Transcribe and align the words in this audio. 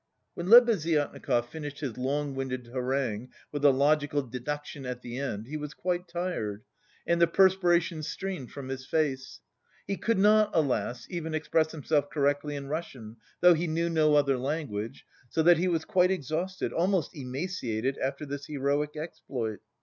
When 0.33 0.47
Lebeziatnikov 0.49 1.47
finished 1.47 1.81
his 1.81 1.95
long 1.95 2.33
winded 2.33 2.65
harangue 2.73 3.29
with 3.51 3.61
the 3.61 3.71
logical 3.71 4.23
deduction 4.23 4.83
at 4.83 5.03
the 5.03 5.19
end, 5.19 5.45
he 5.45 5.57
was 5.57 5.75
quite 5.75 6.07
tired, 6.07 6.63
and 7.05 7.21
the 7.21 7.27
perspiration 7.27 8.01
streamed 8.01 8.49
from 8.49 8.69
his 8.69 8.83
face. 8.83 9.41
He 9.85 9.97
could 9.97 10.17
not, 10.17 10.49
alas, 10.55 11.05
even 11.11 11.35
express 11.35 11.71
himself 11.71 12.09
correctly 12.09 12.55
in 12.55 12.65
Russian, 12.67 13.17
though 13.41 13.53
he 13.53 13.67
knew 13.67 13.91
no 13.91 14.15
other 14.15 14.39
language, 14.39 15.05
so 15.29 15.43
that 15.43 15.57
he 15.59 15.67
was 15.67 15.85
quite 15.85 16.09
exhausted, 16.09 16.73
almost 16.73 17.15
emaciated 17.15 17.99
after 17.99 18.25
this 18.25 18.47
heroic 18.47 18.97
exploit. 18.97 19.59